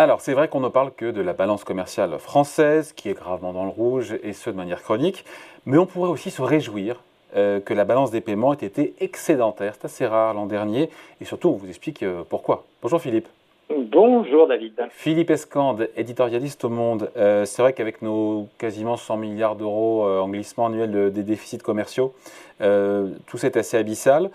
[0.00, 3.52] Alors, c'est vrai qu'on ne parle que de la balance commerciale française, qui est gravement
[3.52, 5.26] dans le rouge, et ce de manière chronique,
[5.66, 7.02] mais on pourrait aussi se réjouir
[7.36, 9.74] euh, que la balance des paiements ait été excédentaire.
[9.78, 10.88] C'est assez rare l'an dernier,
[11.20, 12.64] et surtout, on vous explique euh, pourquoi.
[12.80, 13.28] Bonjour Philippe.
[13.68, 14.72] Bonjour David.
[14.88, 17.10] Philippe Escande, éditorialiste au Monde.
[17.18, 22.14] Euh, c'est vrai qu'avec nos quasiment 100 milliards d'euros en glissement annuel des déficits commerciaux,
[22.58, 24.30] tout c'est assez abyssal.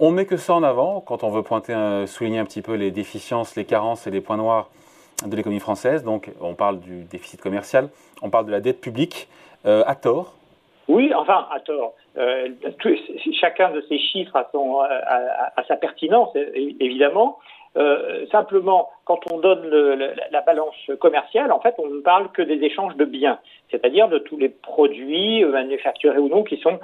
[0.00, 2.90] On met que ça en avant quand on veut pointer, souligner un petit peu les
[2.90, 4.70] déficiences, les carences et les points noirs
[5.26, 6.04] de l'économie française.
[6.04, 7.88] Donc, on parle du déficit commercial,
[8.22, 9.28] on parle de la dette publique,
[9.66, 10.34] euh, à tort.
[10.88, 11.94] Oui, enfin, à tort.
[12.18, 12.48] Euh,
[13.40, 17.38] chacun de ces chiffres a, son, a, sa pertinence, évidemment.
[17.76, 19.68] Euh, simplement, quand on donne
[20.30, 23.38] la balance commerciale, en fait, on ne parle que des échanges de biens,
[23.70, 26.78] c'est-à-dire de tous les produits manufacturés ou non qui sont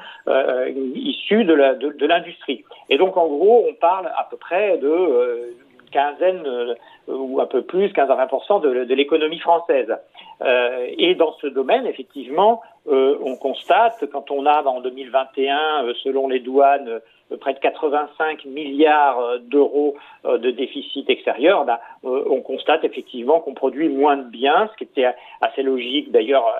[0.94, 2.64] issus de l'industrie.
[2.88, 5.54] Et donc, en gros, on parle à peu près de
[5.90, 6.74] quinzaine euh,
[7.08, 9.94] ou un peu plus, 15 à 20 de, de l'économie française.
[10.42, 15.94] Euh, et dans ce domaine, effectivement, euh, on constate, quand on a en 2021, euh,
[16.02, 17.00] selon les douanes,
[17.40, 24.16] près de 85 milliards d'euros de déficit extérieur, ben, on constate effectivement qu'on produit moins
[24.16, 26.52] de biens, ce qui était assez logique d'ailleurs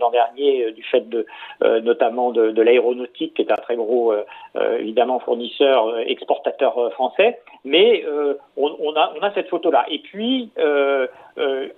[0.00, 1.26] l'an dernier du fait de
[1.80, 4.14] notamment de, de l'aéronautique qui est un très gros
[4.78, 7.40] évidemment fournisseur exportateur français.
[7.64, 8.04] Mais
[8.56, 10.50] on, on, a on a cette photo là et puis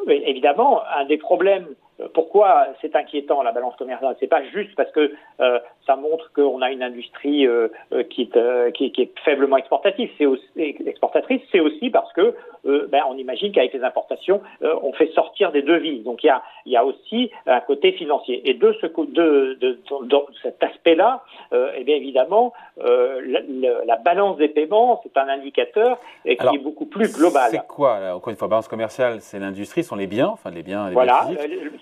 [0.08, 1.66] évidemment un des problèmes
[2.12, 4.16] pourquoi c'est inquiétant la balance commerciale?
[4.20, 8.22] C'est pas juste parce que euh, ça montre qu'on a une industrie euh, euh, qui,
[8.22, 11.42] est, qui, est, faiblement exportative, c'est aussi exportatrice.
[11.52, 16.04] C'est aussi parce que ben, on imagine qu'avec les importations, on fait sortir des devises.
[16.04, 18.48] Donc il y a, il y a aussi un côté financier.
[18.48, 23.40] Et de ce de, de, de, cet aspect-là, eh bien évidemment, la,
[23.86, 27.50] la, balance des paiements, c'est un indicateur qui est beaucoup plus global.
[27.50, 30.62] C'est quoi là, Encore une fois, balance commerciale, c'est l'industrie, sont les biens, enfin les
[30.62, 30.88] biens.
[30.88, 31.28] Les voilà,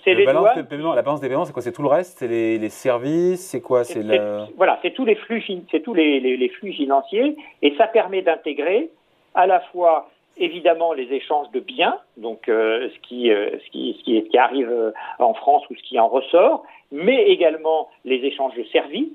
[0.05, 1.63] c'est les balance La balance des paiements, c'est quoi?
[1.63, 2.19] C'est tout le reste?
[2.19, 3.47] C'est les, les, services?
[3.47, 3.85] C'est quoi?
[3.85, 4.03] C'est
[4.57, 8.23] Voilà, c'est tous les flux, c'est tous les, les, les, flux financiers, et ça permet
[8.23, 8.91] d'intégrer
[9.35, 13.97] à la fois évidemment les échanges de biens, donc euh, ce, qui, euh, ce, qui,
[13.99, 17.89] ce, qui, ce, qui, arrive euh, en France ou ce qui en ressort, mais également
[18.05, 19.09] les échanges de services.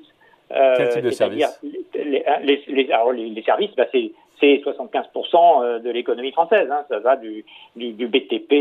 [0.50, 1.62] Quel type de services?
[1.94, 2.24] les,
[2.68, 6.70] les, services, bah, c'est c'est 75% euh, de l'économie française.
[6.70, 6.84] Hein.
[6.90, 8.52] Ça va du, BTP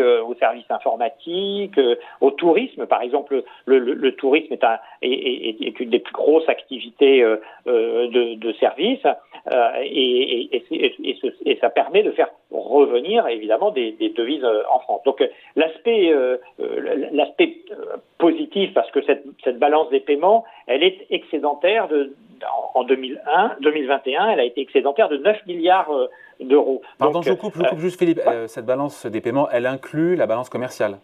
[0.00, 2.86] euh, aux services informatiques, euh, au tourisme.
[2.86, 7.22] Par exemple, le, tourisme est, un, est, est, est, une des plus grosses activités
[7.66, 9.06] de, de services
[9.82, 15.02] et, ça permet de faire revenir évidemment des, devises en France.
[15.04, 15.22] Donc
[15.56, 16.14] l'aspect
[17.12, 17.56] l'aspect
[18.18, 22.14] positif, parce que cette, cette balance des paiements, elle est excédentaire de,
[22.74, 26.08] en 2001, 2021, elle a été excédentaire de 9 milliards euh,
[26.40, 26.82] d'euros.
[26.98, 28.20] Pardon, je coupe, je coupe juste Philippe.
[28.26, 30.98] Euh, cette balance des paiements, elle inclut la balance commerciale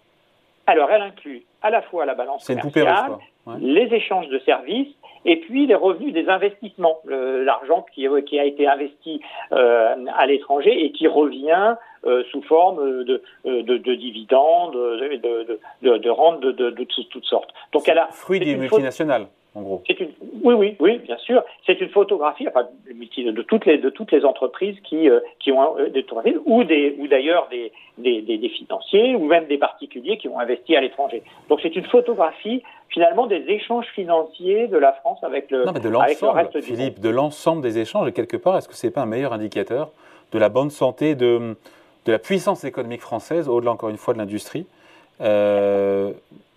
[0.66, 3.18] Alors, elle inclut à la fois la balance commerciale,
[3.58, 8.66] les échanges de services et puis les revenus des investissements, l'argent qui, qui, a été
[8.66, 9.20] investi
[9.52, 11.76] euh, à l'étranger et qui revient
[12.06, 17.50] euh, sous forme de, de, de dividendes, de, de, de rentes de, de, toutes sortes.
[17.72, 19.26] Donc elle a fruit des multinationales.
[19.54, 19.82] En gros.
[19.88, 20.10] Une,
[20.44, 21.42] oui, oui, oui, bien sûr.
[21.66, 25.76] C'est une photographie enfin, de, toutes les, de toutes les entreprises qui, euh, qui ont
[25.76, 26.04] euh, des
[26.44, 30.38] ou des, ou d'ailleurs des, des, des, des, financiers, ou même des particuliers qui ont
[30.38, 31.22] investi à l'étranger.
[31.48, 35.80] Donc c'est une photographie finalement des échanges financiers de la France avec le, non, mais
[35.80, 38.90] de avec le reste Philippe, de l'ensemble des échanges, et quelque part, est-ce que c'est
[38.90, 39.90] pas un meilleur indicateur
[40.32, 41.56] de la bonne santé, de,
[42.04, 44.66] de la puissance économique française, au-delà encore une fois de l'industrie?
[45.20, 46.12] Euh,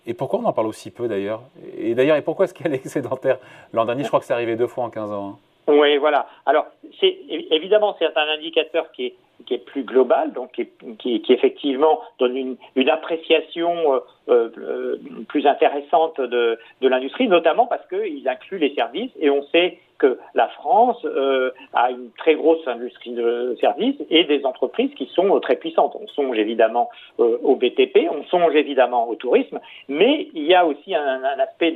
[0.06, 1.42] et pourquoi on en parle aussi peu d'ailleurs?
[1.78, 3.38] Et d'ailleurs, et pourquoi est-ce qu'elle est excédentaire
[3.72, 5.28] L'an dernier, je crois que c'est arrivé deux fois en 15 ans.
[5.28, 5.38] Hein.
[5.66, 6.26] Oui, voilà.
[6.44, 6.66] Alors,
[7.00, 10.52] évidemment, c'est un indicateur qui est, qui est plus global, donc
[10.98, 14.96] qui, effectivement donne une, appréciation euh, euh,
[15.28, 20.48] plus intéressante de, l'industrie, notamment parce qu'il inclut les services et on sait que la
[20.48, 25.56] France euh, a une très grosse industrie de services et des entreprises qui sont très
[25.56, 25.96] puissantes.
[26.00, 30.94] On songe évidemment au BTP, on songe évidemment au tourisme, mais il y a aussi
[30.94, 31.70] un, aspect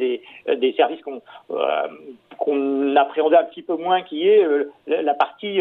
[0.46, 1.20] des, services qu'on
[2.38, 4.46] qu'on appréhendait un petit peu moins, qui est
[4.86, 5.60] la partie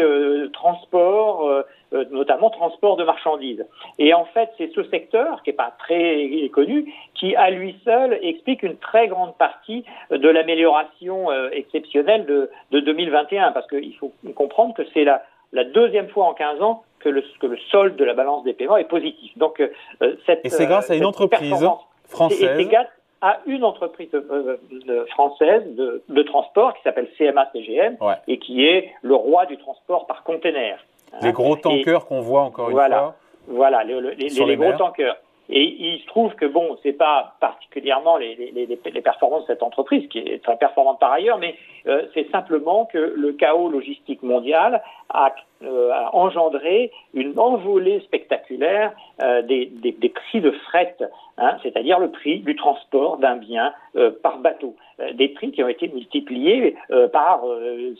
[0.52, 1.64] transport
[2.10, 3.64] notamment transport de marchandises.
[3.98, 8.18] Et en fait, c'est ce secteur, qui n'est pas très connu, qui à lui seul
[8.22, 14.12] explique une très grande partie de l'amélioration euh, exceptionnelle de, de 2021, parce qu'il faut
[14.34, 15.22] comprendre que c'est la,
[15.52, 18.52] la deuxième fois en 15 ans que le, que le solde de la balance des
[18.52, 19.36] paiements est positif.
[19.36, 21.66] Donc, euh, cette, et c'est grâce à une entreprise
[22.08, 22.54] française.
[22.56, 22.88] C'est grâce
[23.20, 27.96] à une entreprise de, française de, de, transport qui s'appelle CMA CGM
[28.28, 30.78] et qui est le roi du transport par container.
[31.22, 33.16] Les gros tankers qu'on voit encore une fois
[33.46, 35.16] Voilà, les, gros tankers.
[35.50, 39.62] Et il se trouve que bon, c'est pas particulièrement les, les, les, performances de cette
[39.62, 41.54] entreprise qui est très performante par ailleurs, mais
[41.86, 48.92] euh, c'est simplement que le chaos logistique mondial a, euh, a engendré une envolée spectaculaire
[49.22, 50.96] euh, des, des, des, prix de fret,
[51.38, 54.76] hein, c'est-à-dire le prix du transport d'un bien euh, par bateau,
[55.14, 56.76] des prix qui ont été multipliés
[57.12, 57.42] par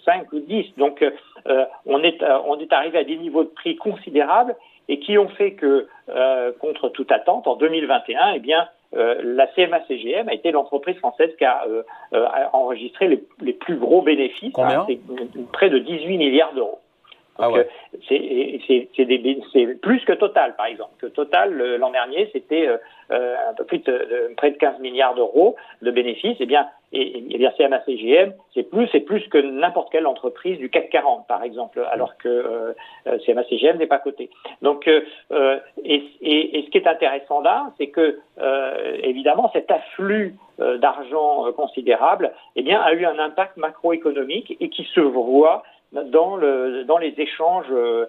[0.05, 0.75] 5 ou 10.
[0.77, 1.05] Donc
[1.87, 4.56] on est on est arrivé à des niveaux de prix considérables
[4.88, 9.46] et qui ont fait que, euh, contre toute attente, en 2021, eh bien, euh, la
[9.49, 11.82] CMA-CGM a été l'entreprise française qui a, euh,
[12.52, 14.87] enregistré les, les, plus gros bénéfices, hein,
[15.52, 16.79] près de 18 milliards d'euros.
[17.38, 17.69] Ah ouais.
[18.08, 20.93] c'est plus que Total, par exemple.
[20.99, 22.69] Que Total, l'an dernier, c'était
[23.11, 26.37] un peu plus de, près de 15 milliards d'euros de bénéfices.
[26.40, 30.70] Eh bien, et, et bien CMA-CGM, c'est plus, c'est plus que n'importe quelle entreprise du
[30.70, 32.73] CAC 40, par exemple, alors que euh,
[33.06, 34.31] euh CMA-CGM n'est pas coté.
[34.62, 35.02] Donc, euh,
[35.32, 40.35] euh, et, et, et, ce qui est intéressant là, c'est que euh, évidemment cet afflux
[40.58, 45.62] d'argent considérable, eh bien, a eu un impact macroéconomique et qui se voit
[45.93, 48.06] dans, le, dans les échanges, euh,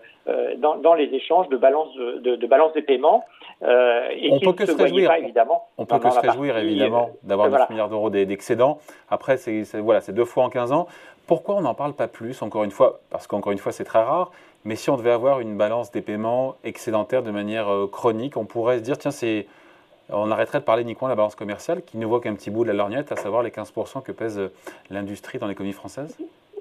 [0.57, 3.23] dans, dans, les échanges de balance de, de balance des paiements.
[3.61, 5.67] Euh, et on peut que se, réjouir, évidemment.
[5.77, 8.79] On peut que se réjouir évidemment d'avoir 9 milliards d'euros d'excédents.
[9.09, 10.87] Après, c'est voilà, c'est deux fois en 15 ans.
[11.27, 14.01] Pourquoi on n'en parle pas plus Encore une fois, parce qu'encore une fois, c'est très
[14.01, 14.31] rare.
[14.65, 18.45] Mais si on devait avoir une balance des paiements excédentaire de manière euh, chronique, on
[18.45, 19.47] pourrait se dire tiens, c'est
[20.11, 22.63] on arrêterait de parler uniquement de la balance commerciale qui ne voit qu'un petit bout
[22.63, 24.41] de la lorgnette, à savoir les 15% que pèse
[24.89, 26.17] l'industrie dans l'économie française?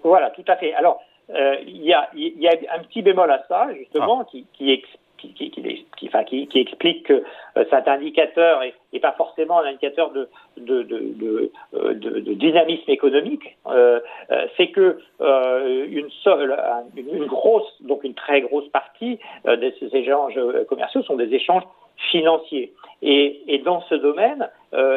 [0.08, 0.72] Voilà, tout à fait.
[0.74, 4.28] Alors, euh, il y, a, y, a, un petit bémol à ça, justement, ah.
[4.30, 4.82] qui, qui,
[5.18, 7.24] qui, qui, qui, enfin, qui, qui, explique que
[7.56, 8.62] euh, cet indicateur
[8.92, 14.00] n'est pas forcément un indicateur de, de, de, de, euh, de dynamisme économique, euh,
[14.30, 16.56] euh c'est que une, seule,
[16.96, 20.38] une, grosse, donc une très grosse partie de ces échanges
[20.68, 21.64] commerciaux sont des échanges
[22.10, 22.72] financiers.
[23.02, 24.48] Et, et dans ce domaine,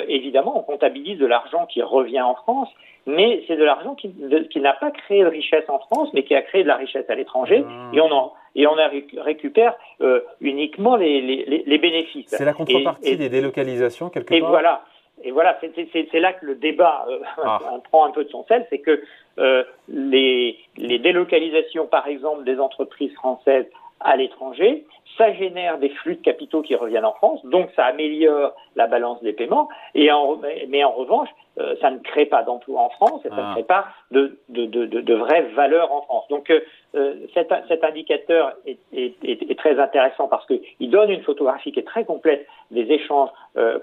[0.07, 2.69] évidemment, on comptabilise de l'argent qui revient en France
[3.07, 4.13] mais c'est de l'argent qui,
[4.49, 7.09] qui n'a pas créé de richesse en France, mais qui a créé de la richesse
[7.09, 7.91] à l'étranger, ah.
[7.93, 8.75] et on en et on
[9.23, 12.27] récupère euh, uniquement les, les, les bénéfices.
[12.27, 14.37] C'est la contrepartie des délocalisations quelque part.
[14.37, 14.83] Et voilà.
[15.23, 17.59] Et voilà, c'est là que le débat euh, ah.
[17.89, 19.01] prend un peu de son sel, c'est que
[19.39, 23.67] euh, les, les délocalisations, par exemple, des entreprises françaises
[24.03, 24.85] à l'étranger,
[25.17, 29.21] ça génère des flux de capitaux qui reviennent en France, donc ça améliore la balance
[29.21, 30.39] des paiements, et en,
[30.69, 33.51] mais en revanche, euh, ça ne crée pas d'emplois en France et ça ne ah.
[33.51, 36.25] crée pas de, de, de, de, vraies valeurs en France.
[36.29, 36.61] Donc euh,
[36.95, 41.79] euh, cet, cet, indicateur est, est, est, très intéressant parce qu'il donne une photographie qui
[41.79, 43.29] est très complète des échanges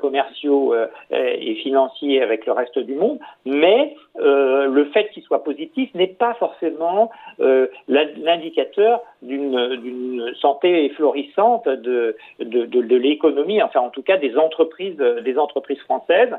[0.01, 0.75] commerciaux
[1.11, 3.95] et financiers avec le reste du monde, mais
[4.79, 7.11] le fait qu'il soit positif n'est pas forcément
[7.89, 16.35] l'indicateur d'une santé florissante de, l'économie, enfin en tout cas des entreprises, des entreprises françaises.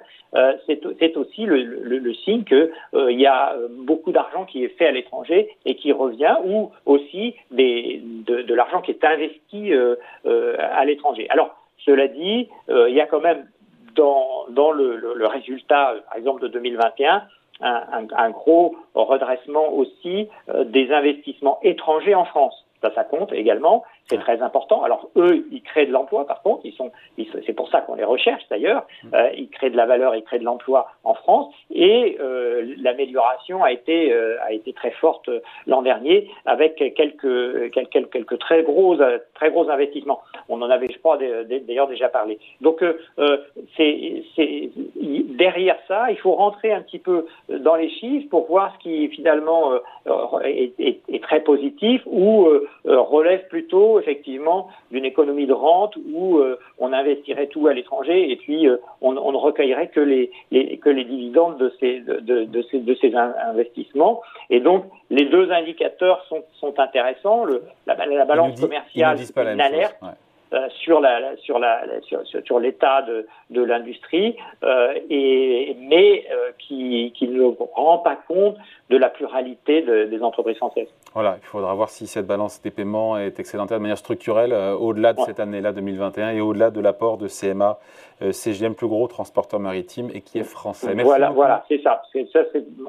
[0.65, 5.49] C'est aussi le, signe qu'il euh, y a beaucoup d'argent qui est fait à l'étranger
[5.65, 9.95] et qui revient, ou aussi des, de, l'argent qui est investi euh,
[10.25, 11.27] euh, à l'étranger.
[11.29, 13.47] Alors, cela dit, il y a quand même
[13.95, 17.23] dans, le, résultat, par exemple, de 2021,
[17.61, 20.29] un, gros redressement aussi
[20.65, 22.65] des investissements étrangers en France.
[22.81, 23.83] Ça, ça compte également.
[24.09, 24.81] C'est très important.
[24.83, 26.25] Alors eux, ils créent de l'emploi.
[26.25, 26.91] Par contre, ils sont,
[27.45, 28.87] c'est pour ça qu'on les recherche d'ailleurs.
[29.03, 29.07] Mm.
[29.13, 31.53] Euh, ils créent de la valeur, ils créent de l'emploi en France.
[31.71, 35.29] Et euh, l'amélioration a été euh, a été très forte
[35.67, 38.97] l'an dernier avec quelques, quelques quelques très gros
[39.35, 40.21] très gros investissements.
[40.47, 42.39] On en avait, je crois, d'ailleurs déjà parlé.
[42.61, 42.83] Donc
[43.77, 44.71] c'est c'est
[45.37, 49.07] derrière ça, il faut rentrer un petit peu dans les chiffres pour voir ce qui
[49.09, 49.73] finalement
[50.43, 52.49] est, est, est, très positif ou
[52.85, 58.35] relève plutôt effectivement d'une économie de rente où euh, on investirait tout à l'étranger et
[58.37, 62.45] puis euh, on, on, ne recueillerait que les, les, que les dividendes de ces, de,
[62.45, 64.21] de, ces, de ces investissements.
[64.49, 67.43] Et donc les deux indicateurs sont, sont intéressants.
[67.45, 69.95] Le, la, la balance commerciale, une alerte.
[70.83, 77.13] Sur la, sur la sur, sur l'état de, de l'industrie euh, et mais euh, qui,
[77.15, 78.57] qui ne rend pas compte
[78.89, 80.87] de la pluralité de, des entreprises françaises.
[81.13, 85.13] Voilà, il faudra voir si cette balance des paiements est excédentaire de manière structurelle au-delà
[85.13, 87.77] de cette année-là 2021 et au-delà de l'apport de CMA,
[88.31, 90.93] CGM, plus gros transporteur maritime et qui est français.
[90.95, 92.01] Merci voilà, voilà, c'est ça.
[92.33, 92.39] ça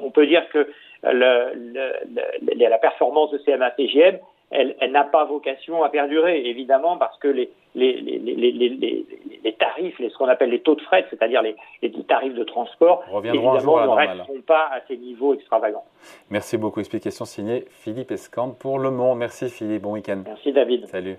[0.01, 0.67] on peut dire que
[1.03, 4.17] le, le, la performance de CMA CGM
[4.51, 9.05] elle, elle n'a pas vocation à perdurer, évidemment, parce que les, les, les, les,
[9.43, 11.55] les tarifs, les, ce qu'on appelle les taux de fret, c'est-à-dire les,
[12.07, 15.85] tarifs de transport, évidemment, ne resteront pas à ces niveaux extravagants.
[16.29, 16.79] Merci beaucoup.
[16.79, 19.19] Explication signée Philippe Escande pour Le Monde.
[19.19, 20.23] Merci Philippe, bon week-end.
[20.25, 20.87] Merci David.
[20.87, 21.17] Salut.